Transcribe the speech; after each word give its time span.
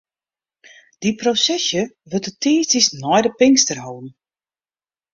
Dy 1.01 1.11
prosesje 1.21 1.81
wurdt 2.09 2.27
de 2.27 2.31
tiisdeis 2.41 2.87
nei 3.01 3.21
de 3.25 3.31
Pinkster 3.39 3.79
holden. 3.85 4.11